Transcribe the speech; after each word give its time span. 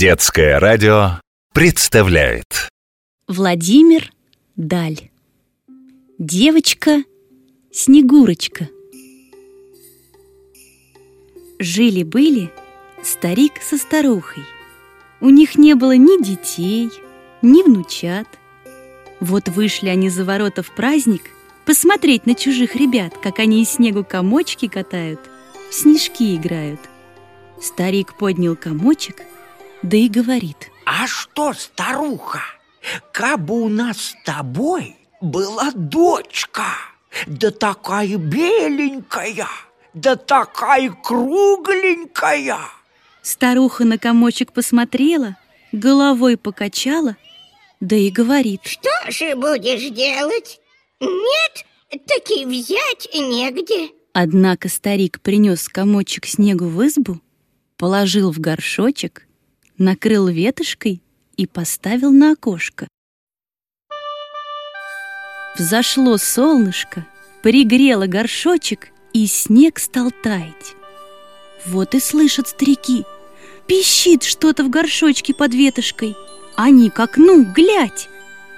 Детское 0.00 0.58
радио 0.58 1.20
представляет. 1.52 2.70
Владимир 3.28 4.10
Даль. 4.56 5.10
Девочка 6.16 7.04
Снегурочка. 7.70 8.70
Жили-были 11.58 12.50
старик 13.02 13.60
со 13.60 13.76
старухой. 13.76 14.44
У 15.20 15.28
них 15.28 15.58
не 15.58 15.74
было 15.74 15.94
ни 15.98 16.24
детей, 16.24 16.88
ни 17.42 17.62
внучат. 17.62 18.26
Вот 19.20 19.50
вышли 19.50 19.90
они 19.90 20.08
за 20.08 20.24
ворота 20.24 20.62
в 20.62 20.74
праздник 20.74 21.24
Посмотреть 21.66 22.24
на 22.24 22.34
чужих 22.34 22.74
ребят, 22.74 23.18
как 23.18 23.38
они 23.38 23.60
из 23.60 23.68
снегу 23.68 24.02
комочки 24.02 24.66
катают 24.66 25.20
В 25.68 25.74
снежки 25.74 26.36
играют. 26.36 26.80
Старик 27.60 28.14
поднял 28.14 28.56
комочек, 28.56 29.16
да 29.82 29.96
и 29.96 30.08
говорит 30.08 30.70
А 30.84 31.06
что, 31.06 31.52
старуха, 31.52 32.42
кабы 33.12 33.62
у 33.62 33.68
нас 33.68 33.98
с 33.98 34.14
тобой 34.24 34.96
была 35.20 35.70
дочка, 35.72 36.64
да 37.26 37.50
такая 37.50 38.16
беленькая, 38.16 39.48
да 39.94 40.16
такая 40.16 40.90
кругленькая. 40.90 42.58
Старуха 43.22 43.84
на 43.84 43.98
комочек 43.98 44.52
посмотрела, 44.52 45.36
головой 45.72 46.36
покачала, 46.36 47.16
да 47.80 47.96
и 47.96 48.10
говорит 48.10 48.60
Что 48.64 48.90
же 49.10 49.34
будешь 49.36 49.90
делать? 49.90 50.60
Нет, 51.00 51.66
таки 52.06 52.44
взять 52.44 53.08
негде. 53.14 53.90
Однако 54.12 54.68
старик 54.68 55.20
принес 55.20 55.68
комочек 55.68 56.26
снегу 56.26 56.66
в 56.66 56.86
избу, 56.86 57.20
положил 57.76 58.32
в 58.32 58.38
горшочек, 58.38 59.26
накрыл 59.80 60.28
ветошкой 60.28 61.02
и 61.36 61.46
поставил 61.46 62.12
на 62.12 62.32
окошко. 62.32 62.86
Взошло 65.58 66.18
солнышко, 66.18 67.06
пригрело 67.42 68.06
горшочек, 68.06 68.88
и 69.14 69.26
снег 69.26 69.78
стал 69.78 70.12
таять. 70.22 70.76
Вот 71.66 71.94
и 71.94 72.00
слышат 72.00 72.48
старики. 72.48 73.04
Пищит 73.66 74.22
что-то 74.22 74.64
в 74.64 74.70
горшочке 74.70 75.34
под 75.34 75.54
ветошкой. 75.54 76.14
Они 76.56 76.90
к 76.90 77.00
окну, 77.00 77.44
глядь, 77.44 78.08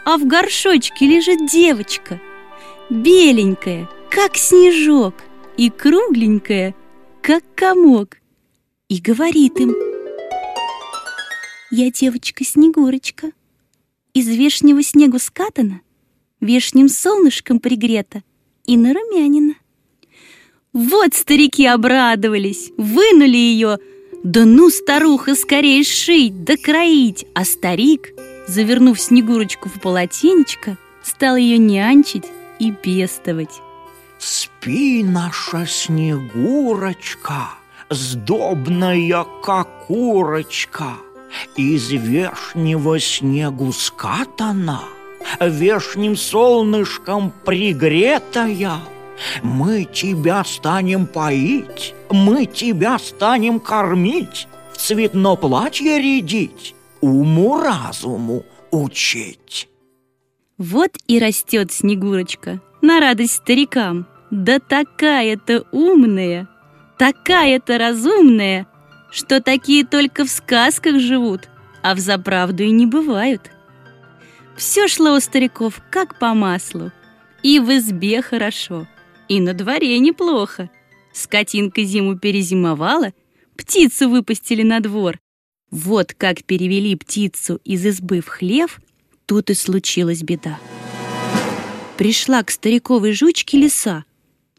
а 0.05 0.17
в 0.19 0.27
горшочке 0.27 1.07
лежит 1.07 1.49
девочка. 1.49 2.21
Беленькая, 2.91 3.89
как 4.11 4.37
снежок, 4.37 5.15
и 5.57 5.71
кругленькая, 5.71 6.75
как 7.23 7.45
комок. 7.55 8.19
И 8.89 9.01
говорит 9.01 9.59
им, 9.61 9.92
«Я 11.73 11.91
девочка-снегурочка, 11.91 13.33
из 14.13 14.29
вешнего 14.29 14.83
снегу 14.83 15.19
скатана, 15.19 15.81
вешним 16.39 16.89
солнышком 16.89 17.59
пригрета 17.61 18.23
и 18.67 18.77
нарумянина». 18.77 19.55
Вот 20.75 21.15
старики 21.15 21.65
обрадовались, 21.65 22.73
вынули 22.77 23.39
ее, 23.39 23.79
да 24.23 24.45
ну, 24.45 24.69
старуха, 24.69 25.35
скорее 25.35 25.83
шить 25.83 26.45
да 26.45 26.59
кроить, 26.59 27.25
а 27.35 27.47
старик, 27.47 28.11
завернув 28.47 29.01
Снегурочку 29.01 29.71
в 29.71 29.81
полотенечко, 29.81 30.77
стал 31.03 31.37
ее 31.37 31.57
нянчить 31.57 32.27
и 32.59 32.71
пестовать. 32.71 33.63
Спи, 34.19 35.03
наша 35.03 35.67
Снегурочка, 35.67 37.55
сдобная, 37.89 39.25
как 39.43 39.87
курочка, 39.87 40.99
из 41.57 41.91
вешнего 41.91 42.99
снегу 42.99 43.73
скатана, 43.73 44.83
вешним 45.41 46.17
солнышком 46.17 47.33
пригретая. 47.45 48.81
Мы 49.43 49.85
тебя 49.85 50.43
станем 50.45 51.07
поить, 51.07 51.95
мы 52.11 52.47
тебя 52.47 52.99
станем 52.99 53.61
кормить, 53.61 54.49
в 54.73 54.79
цветно 54.79 55.37
платье 55.37 55.99
рядить, 55.99 56.75
уму-разуму 57.01 58.45
учить. 58.71 59.69
Вот 60.59 60.93
и 61.07 61.19
растет 61.19 61.73
Снегурочка 61.73 62.61
на 62.81 63.01
радость 63.01 63.35
старикам. 63.35 64.07
Да 64.31 64.59
такая-то 64.59 65.67
умная, 65.73 66.49
такая-то 66.99 67.79
разумная, 67.79 68.67
что 69.13 69.41
такие 69.41 69.85
только 69.85 70.25
в 70.25 70.31
сказках 70.31 70.99
живут, 70.99 71.49
а 71.83 71.95
в 71.95 71.99
заправду 72.01 72.65
и 72.65 72.71
не 72.71 72.87
бывают. 72.87 73.51
Все 74.57 74.89
шло 74.89 75.15
у 75.17 75.21
стариков 75.21 75.81
как 75.91 76.19
по 76.19 76.35
маслу, 76.35 76.91
и 77.43 77.61
в 77.61 77.71
избе 77.71 78.23
хорошо– 78.23 78.89
и 79.33 79.41
на 79.41 79.55
дворе 79.55 79.99
неплохо. 79.99 80.69
Скотинка 81.13 81.83
зиму 81.85 82.19
перезимовала, 82.19 83.15
птицу 83.57 84.11
выпустили 84.11 84.63
на 84.63 84.81
двор. 84.81 85.19
Вот 85.71 86.13
как 86.13 86.45
перевели 86.45 86.95
птицу 86.97 87.59
из 87.65 87.87
избы 87.87 88.21
в 88.21 88.29
хлев, 88.29 88.79
тут 89.25 89.49
и 89.49 89.55
случилась 89.55 90.23
беда. 90.23 90.59
Пришла 91.97 92.43
к 92.43 92.51
стариковой 92.51 93.15
жучке 93.15 93.57
лиса, 93.57 94.05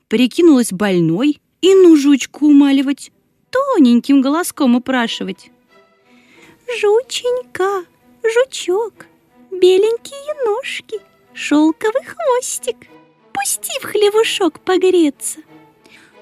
прикинулась 0.07 0.71
больной 0.71 1.39
и 1.61 1.75
ну 1.75 1.95
жучку 1.95 2.47
умаливать, 2.47 3.11
тоненьким 3.53 4.21
голоском 4.21 4.75
упрашивать. 4.75 5.51
«Жученька, 6.79 7.85
жучок, 8.23 9.05
беленькие 9.51 10.33
ножки, 10.45 10.99
шелковый 11.33 12.03
хвостик, 12.03 12.77
пусти 13.31 13.71
в 13.81 13.85
хлевушок 13.85 14.59
погреться. 14.59 15.39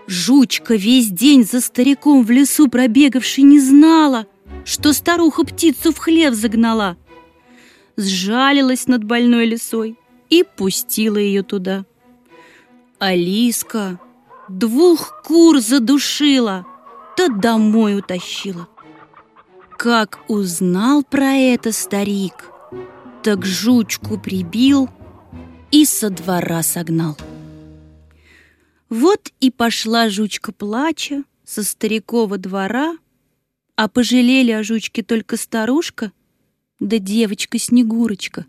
Жучка, 0.07 0.75
весь 0.75 1.09
день 1.09 1.45
за 1.45 1.61
стариком 1.61 2.25
в 2.25 2.31
лесу 2.31 2.67
пробегавший, 2.67 3.43
не 3.43 3.59
знала, 3.59 4.25
что 4.65 4.91
старуха 4.93 5.43
птицу 5.43 5.93
в 5.93 5.97
хлев 5.99 6.33
загнала. 6.33 6.97
Сжалилась 7.95 8.87
над 8.87 9.03
больной 9.03 9.45
лисой 9.45 9.97
и 10.29 10.43
пустила 10.43 11.17
ее 11.17 11.43
туда. 11.43 11.85
Алиска 12.99 13.99
двух 14.49 15.21
кур 15.23 15.59
задушила, 15.59 16.65
да 17.17 17.27
домой 17.27 17.97
утащила. 17.97 18.67
Как 19.77 20.19
узнал 20.27 21.03
про 21.03 21.33
это 21.33 21.71
старик, 21.71 22.51
так 23.23 23.45
жучку 23.45 24.19
прибил– 24.19 24.89
и 25.71 25.85
со 25.85 26.09
двора 26.09 26.61
согнал. 26.63 27.17
Вот 28.89 29.31
и 29.39 29.49
пошла 29.49 30.09
жучка 30.09 30.51
плача 30.51 31.23
со 31.45 31.63
старикова 31.63 32.37
двора, 32.37 32.97
а 33.75 33.87
пожалели 33.87 34.51
о 34.51 34.63
жучке 34.63 35.01
только 35.01 35.37
старушка 35.37 36.11
да 36.79 36.97
девочка-снегурочка. 36.97 38.45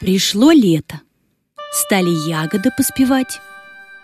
Пришло 0.00 0.52
лето, 0.52 1.00
стали 1.76 2.10
ягоды 2.10 2.70
поспевать. 2.76 3.40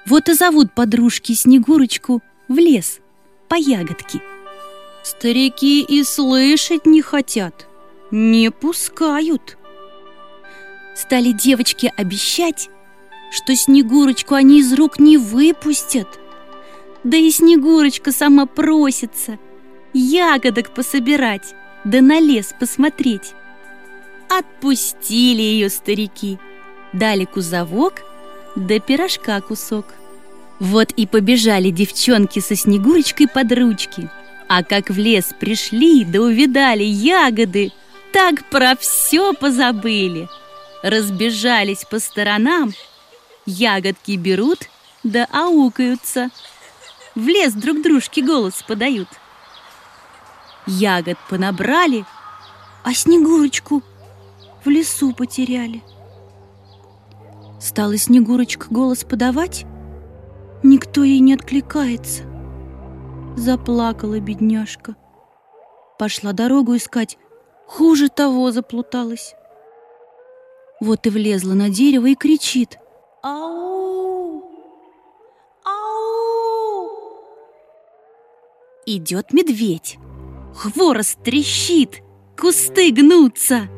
Вот 0.06 0.28
и 0.28 0.34
зовут 0.34 0.72
подружки 0.72 1.32
Снегурочку 1.32 2.22
в 2.48 2.56
лес 2.56 3.00
по 3.48 3.54
ягодке. 3.54 4.20
Старики 5.02 5.82
и 5.82 6.04
слышать 6.04 6.86
не 6.86 7.02
хотят— 7.02 7.66
не 8.12 8.50
пускают. 8.50 9.56
Стали 10.94 11.32
девочки 11.32 11.90
обещать, 11.96 12.68
что 13.32 13.56
Снегурочку 13.56 14.34
они 14.34 14.60
из 14.60 14.72
рук 14.74 15.00
не 15.00 15.16
выпустят. 15.16 16.06
Да 17.02 17.16
и 17.16 17.30
Снегурочка 17.30 18.12
сама 18.12 18.46
просится 18.46 19.38
ягодок 19.94 20.74
пособирать, 20.74 21.54
да 21.84 22.02
на 22.02 22.20
лес 22.20 22.54
посмотреть. 22.60 23.32
Отпустили 24.28 25.42
ее 25.42 25.70
старики, 25.70 26.38
дали 26.92 27.24
кузовок, 27.24 28.02
да 28.56 28.78
пирожка 28.78 29.40
кусок. 29.40 29.86
Вот 30.60 30.92
и 30.92 31.06
побежали 31.06 31.70
девчонки 31.70 32.38
со 32.40 32.54
Снегурочкой 32.54 33.28
под 33.28 33.52
ручки. 33.52 34.10
А 34.48 34.62
как 34.62 34.90
в 34.90 34.98
лес 34.98 35.30
пришли, 35.40 36.04
да 36.04 36.20
увидали 36.20 36.84
ягоды, 36.84 37.72
так 38.12 38.44
про 38.50 38.76
все 38.76 39.32
позабыли. 39.32 40.28
Разбежались 40.82 41.84
по 41.84 41.98
сторонам, 41.98 42.72
ягодки 43.46 44.16
берут, 44.16 44.68
да 45.02 45.26
аукаются. 45.32 46.30
В 47.14 47.26
лес 47.26 47.54
друг 47.54 47.82
дружке 47.82 48.22
голос 48.22 48.62
подают. 48.66 49.08
Ягод 50.66 51.18
понабрали, 51.28 52.04
а 52.84 52.94
Снегурочку 52.94 53.82
в 54.64 54.68
лесу 54.68 55.12
потеряли. 55.12 55.82
Стала 57.62 57.96
Снегурочка 57.96 58.66
голос 58.70 59.04
подавать, 59.04 59.66
никто 60.64 61.04
ей 61.04 61.20
не 61.20 61.32
откликается. 61.32 62.24
Заплакала 63.36 64.18
бедняжка. 64.18 64.96
Пошла 65.96 66.32
дорогу 66.32 66.74
искать, 66.74 67.18
хуже 67.68 68.08
того 68.08 68.50
заплуталась. 68.50 69.36
Вот 70.80 71.06
и 71.06 71.10
влезла 71.10 71.52
на 71.52 71.70
дерево 71.70 72.06
и 72.06 72.16
кричит. 72.16 72.80
Ау! 73.22 74.42
Ау! 75.64 76.88
Идет 78.86 79.32
медведь. 79.32 79.98
Хворост 80.56 81.22
трещит, 81.22 82.02
кусты 82.36 82.90
гнутся. 82.90 83.68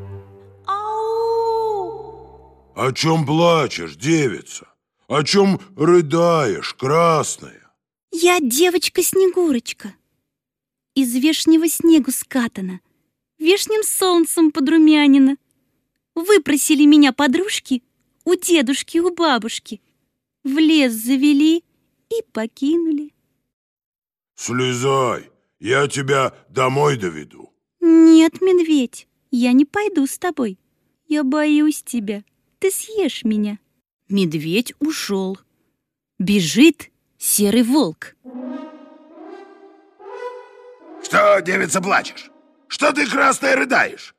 О 2.75 2.91
чем 2.91 3.25
плачешь, 3.25 3.95
девица? 3.95 4.67
О 5.07 5.23
чем 5.23 5.61
рыдаешь, 5.77 6.73
красная? 6.73 7.71
Я 8.11 8.39
девочка-снегурочка. 8.41 9.95
Из 10.93 11.15
вешнего 11.15 11.69
снегу 11.69 12.11
скатана, 12.11 12.81
вешним 13.39 13.81
солнцем 13.83 14.51
подрумянина. 14.51 15.37
Выпросили 16.15 16.85
меня 16.85 17.13
подружки 17.13 17.81
у 18.25 18.35
дедушки, 18.35 18.97
у 18.97 19.13
бабушки. 19.13 19.81
В 20.43 20.57
лес 20.57 20.91
завели 20.91 21.63
и 22.09 22.23
покинули. 22.33 23.13
Слезай, 24.35 25.29
я 25.59 25.87
тебя 25.87 26.33
домой 26.49 26.97
доведу. 26.97 27.53
Нет, 27.79 28.41
медведь, 28.41 29.07
я 29.31 29.53
не 29.53 29.63
пойду 29.63 30.05
с 30.05 30.17
тобой. 30.17 30.59
Я 31.07 31.23
боюсь 31.23 31.81
тебя. 31.81 32.25
Ты 32.59 32.71
съешь 32.71 33.23
меня. 33.23 33.59
Медведь 34.09 34.73
ушел. 34.79 35.37
Бежит 36.19 36.91
серый 37.17 37.63
волк. 37.63 38.15
Что, 41.03 41.39
девица, 41.41 41.81
плачешь? 41.81 42.31
Что 42.67 42.91
ты, 42.91 43.07
красная, 43.07 43.55
рыдаешь? 43.55 44.15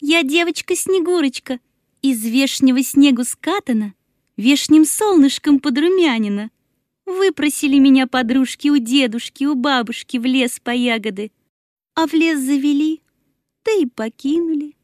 Я 0.00 0.22
девочка-снегурочка, 0.22 1.60
из 2.02 2.24
вешнего 2.24 2.82
снегу 2.82 3.24
скатана, 3.24 3.94
вешним 4.36 4.84
солнышком 4.84 5.58
подрумянина. 5.58 6.50
Выпросили 7.06 7.78
меня 7.78 8.06
подружки 8.06 8.68
у 8.68 8.78
дедушки, 8.78 9.44
у 9.44 9.54
бабушки 9.54 10.18
в 10.18 10.24
лес 10.24 10.60
по 10.60 10.70
ягоды, 10.70 11.32
а 11.94 12.06
в 12.06 12.12
лес 12.12 12.38
завели, 12.38 13.02
да 13.64 13.72
и 13.72 13.86
покинули. 13.86 14.76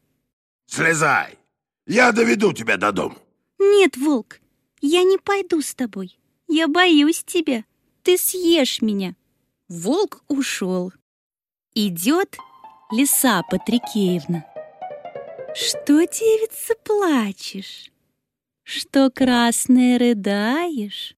Слезай, 0.67 1.37
я 1.85 2.11
доведу 2.11 2.53
тебя 2.53 2.77
до 2.77 2.91
дому. 2.91 3.17
Нет, 3.59 3.97
волк, 3.97 4.39
я 4.81 5.03
не 5.03 5.17
пойду 5.17 5.61
с 5.61 5.73
тобой. 5.75 6.17
Я 6.47 6.67
боюсь 6.67 7.23
тебя. 7.23 7.63
Ты 8.03 8.17
съешь 8.17 8.81
меня. 8.81 9.15
Волк 9.69 10.23
ушел. 10.27 10.91
Идет 11.73 12.37
лиса 12.91 13.43
Патрикеевна. 13.43 14.45
Что, 15.55 16.05
девица, 16.05 16.75
плачешь? 16.83 17.91
Что, 18.63 19.09
красная, 19.09 19.99
рыдаешь? 19.99 21.15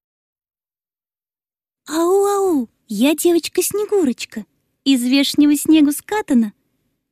Ау-ау, 1.86 2.68
я 2.88 3.14
девочка-снегурочка, 3.14 4.46
из 4.84 5.02
вешнего 5.02 5.56
снегу 5.56 5.92
скатана, 5.92 6.52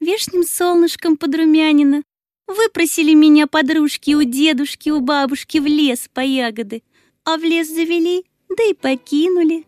вешним 0.00 0.44
солнышком 0.44 1.16
подрумянина. 1.16 2.02
Выпросили 2.46 3.14
меня 3.14 3.46
подружки 3.46 4.14
у 4.14 4.22
дедушки, 4.22 4.90
у 4.90 5.00
бабушки 5.00 5.58
в 5.58 5.66
лес 5.66 6.08
по 6.12 6.20
ягоды, 6.20 6.82
а 7.24 7.36
в 7.36 7.42
лес 7.42 7.68
завели, 7.68 8.24
да 8.48 8.64
и 8.64 8.74
покинули. 8.74 9.66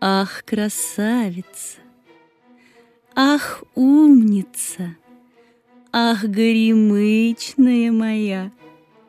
Ах, 0.00 0.44
красавица! 0.44 1.78
Ах, 3.14 3.62
умница! 3.74 4.96
Ах, 5.92 6.24
горемычная 6.24 7.92
моя! 7.92 8.52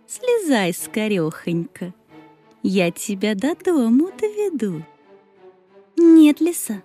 Слезай 0.07 0.73
скорехонько, 0.73 1.93
я 2.63 2.91
тебя 2.91 3.35
до 3.35 3.55
дому 3.55 4.09
доведу. 4.17 4.83
Нет, 5.97 6.39
лиса, 6.39 6.81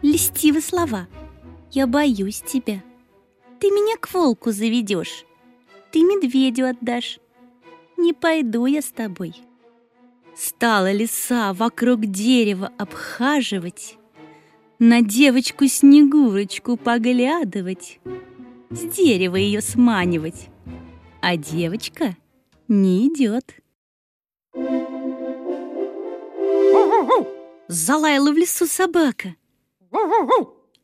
льстивы 0.00 0.62
слова, 0.62 1.06
я 1.72 1.86
боюсь 1.86 2.40
тебя. 2.40 2.82
Ты 3.60 3.70
меня 3.70 3.96
к 3.96 4.12
волку 4.12 4.52
заведешь, 4.52 5.24
ты 5.90 6.00
медведю 6.00 6.68
отдашь. 6.68 7.18
Не 7.96 8.12
пойду 8.12 8.66
я 8.66 8.82
с 8.82 8.90
тобой. 8.90 9.34
Стала 10.36 10.92
лиса 10.92 11.54
вокруг 11.54 12.04
дерева 12.06 12.70
обхаживать, 12.76 13.96
На 14.78 15.00
девочку-снегурочку 15.00 16.76
поглядывать, 16.76 17.98
С 18.70 18.80
дерева 18.80 19.36
ее 19.36 19.62
сманивать, 19.62 20.48
А 21.22 21.38
девочка 21.38 22.14
не 22.68 23.08
идет. 23.08 23.56
Залаяла 27.68 28.32
в 28.32 28.36
лесу 28.36 28.66
собака. 28.66 29.34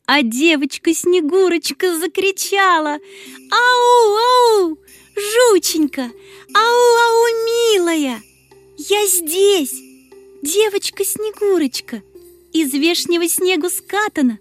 А 0.05 0.21
девочка-снегурочка 0.21 1.97
закричала 1.97 2.99
«Ау, 3.51 4.15
ау, 4.17 4.77
жученька! 5.15 6.11
Ау, 6.53 6.95
ау, 7.05 7.25
милая! 7.45 8.21
Я 8.77 9.07
здесь! 9.07 9.73
Девочка-снегурочка! 10.41 12.03
Из 12.51 12.73
вешнего 12.73 13.29
снегу 13.29 13.69
скатана, 13.69 14.39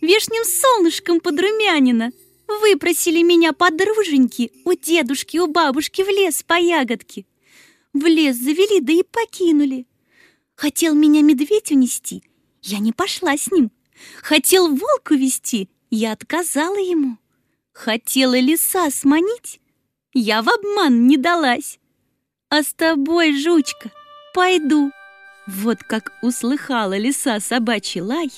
вешним 0.00 0.44
солнышком 0.44 1.20
подрумянина. 1.20 2.12
Выпросили 2.46 3.22
меня 3.22 3.52
подруженьки 3.52 4.52
у 4.64 4.74
дедушки, 4.74 5.38
у 5.38 5.48
бабушки 5.48 6.02
в 6.02 6.08
лес 6.08 6.44
по 6.44 6.54
ягодке. 6.54 7.26
В 7.92 8.06
лес 8.06 8.36
завели, 8.36 8.80
да 8.80 8.92
и 8.92 9.02
покинули. 9.02 9.86
Хотел 10.54 10.94
меня 10.94 11.22
медведь 11.22 11.72
унести, 11.72 12.22
я 12.62 12.78
не 12.78 12.92
пошла 12.92 13.36
с 13.36 13.50
ним. 13.50 13.72
Хотел 14.22 14.68
волк 14.68 15.10
увести, 15.10 15.68
я 15.90 16.12
отказала 16.12 16.76
ему. 16.76 17.18
Хотела 17.72 18.38
лиса 18.38 18.90
сманить, 18.90 19.60
я 20.12 20.42
в 20.42 20.48
обман 20.48 21.06
не 21.06 21.16
далась. 21.16 21.78
А 22.48 22.62
с 22.62 22.72
тобой, 22.74 23.38
жучка, 23.38 23.90
пойду. 24.34 24.90
Вот 25.46 25.82
как 25.82 26.12
услыхала 26.22 26.96
лиса 26.96 27.38
собачий 27.40 28.00
лай, 28.00 28.30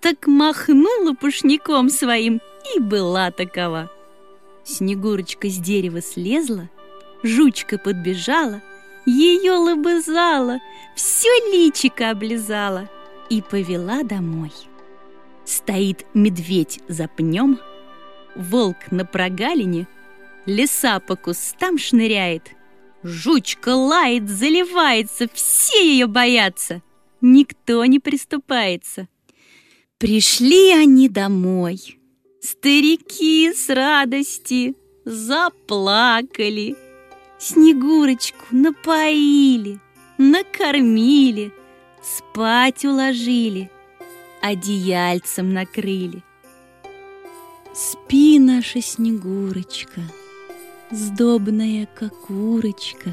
так 0.00 0.26
махнула 0.26 1.14
пушником 1.14 1.90
своим 1.90 2.40
и 2.74 2.80
была 2.80 3.30
такова. 3.30 3.90
Снегурочка 4.64 5.48
с 5.48 5.58
дерева 5.58 6.00
слезла, 6.00 6.68
жучка 7.22 7.78
подбежала, 7.78 8.62
ее 9.04 9.52
лобызала, 9.52 10.58
все 10.96 11.28
личико 11.52 12.10
облизала 12.10 12.88
и 13.30 13.42
повела 13.42 14.02
домой. 14.02 14.52
Стоит 15.46 16.04
медведь 16.12 16.80
за 16.88 17.06
пнем, 17.06 17.60
волк 18.34 18.90
на 18.90 19.04
прогалине, 19.04 19.86
лиса 20.44 20.98
по 20.98 21.14
кустам 21.14 21.78
шныряет, 21.78 22.50
жучка 23.04 23.68
лает, 23.68 24.28
заливается, 24.28 25.28
все 25.32 25.88
ее 25.88 26.08
боятся, 26.08 26.82
никто 27.20 27.84
не 27.84 28.00
приступается. 28.00 29.06
Пришли 29.98 30.72
они 30.72 31.08
домой, 31.08 32.00
старики 32.40 33.52
с 33.54 33.72
радости 33.72 34.74
заплакали, 35.04 36.74
Снегурочку 37.38 38.46
напоили, 38.50 39.78
накормили, 40.18 41.52
спать 42.02 42.84
уложили— 42.84 43.70
одеяльцем 44.42 45.52
накрыли. 45.52 46.22
Спи, 47.74 48.38
наша 48.38 48.80
Снегурочка, 48.80 50.00
сдобная, 50.90 51.86
как 51.94 52.14
курочка, 52.20 53.10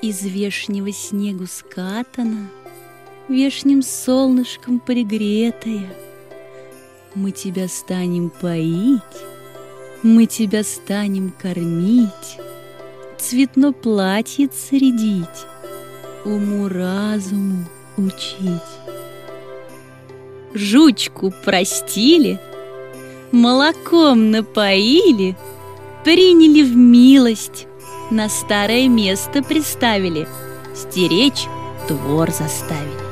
Из 0.00 0.22
вешнего 0.22 0.92
снегу 0.92 1.46
скатана, 1.46 2.48
Вешним 3.28 3.82
солнышком 3.82 4.80
пригретая. 4.80 5.94
Мы 7.14 7.32
тебя 7.32 7.68
станем 7.68 8.30
поить, 8.30 9.02
Мы 10.02 10.26
тебя 10.26 10.62
станем 10.62 11.30
кормить, 11.30 12.38
Цветно 13.18 13.72
платье 13.72 14.48
средить, 14.52 15.46
Уму-разуму 16.24 17.66
учить 17.96 18.93
жучку 20.54 21.32
простили, 21.44 22.40
молоком 23.32 24.30
напоили, 24.30 25.36
приняли 26.04 26.62
в 26.62 26.74
милость, 26.76 27.66
на 28.10 28.28
старое 28.28 28.88
место 28.88 29.42
приставили, 29.42 30.26
стеречь 30.74 31.46
двор 31.88 32.30
заставили. 32.30 33.03